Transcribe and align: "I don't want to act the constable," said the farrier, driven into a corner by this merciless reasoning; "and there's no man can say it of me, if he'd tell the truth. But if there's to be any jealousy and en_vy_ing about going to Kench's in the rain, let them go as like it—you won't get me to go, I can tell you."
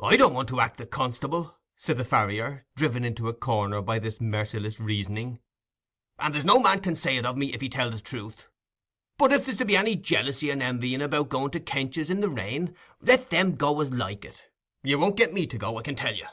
"I 0.00 0.16
don't 0.16 0.34
want 0.34 0.48
to 0.48 0.58
act 0.58 0.78
the 0.78 0.86
constable," 0.88 1.56
said 1.76 1.96
the 1.96 2.04
farrier, 2.04 2.66
driven 2.74 3.04
into 3.04 3.28
a 3.28 3.32
corner 3.32 3.80
by 3.80 4.00
this 4.00 4.20
merciless 4.20 4.80
reasoning; 4.80 5.38
"and 6.18 6.34
there's 6.34 6.44
no 6.44 6.58
man 6.58 6.80
can 6.80 6.96
say 6.96 7.16
it 7.16 7.24
of 7.24 7.36
me, 7.36 7.52
if 7.52 7.60
he'd 7.60 7.70
tell 7.70 7.88
the 7.92 8.00
truth. 8.00 8.48
But 9.16 9.32
if 9.32 9.44
there's 9.44 9.58
to 9.58 9.64
be 9.64 9.76
any 9.76 9.94
jealousy 9.94 10.50
and 10.50 10.60
en_vy_ing 10.60 11.04
about 11.04 11.28
going 11.28 11.52
to 11.52 11.60
Kench's 11.60 12.10
in 12.10 12.18
the 12.18 12.28
rain, 12.28 12.74
let 13.00 13.30
them 13.30 13.54
go 13.54 13.80
as 13.80 13.92
like 13.92 14.24
it—you 14.24 14.98
won't 14.98 15.16
get 15.16 15.32
me 15.32 15.46
to 15.46 15.56
go, 15.56 15.78
I 15.78 15.82
can 15.82 15.94
tell 15.94 16.16
you." 16.16 16.26